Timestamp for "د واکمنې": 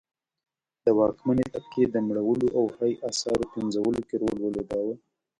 0.83-1.45